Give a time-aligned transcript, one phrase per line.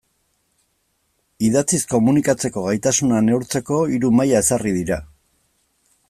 [1.49, 4.99] Idatziz komunikatzeko gaitasuna neurtzeko hiru maila ezarri dira.